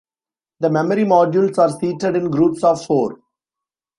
[0.61, 3.19] The memory modules are seated in groups of four.